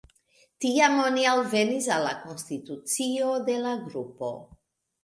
[0.63, 4.35] Tiam oni alvenis al la konstitucio de la grupo.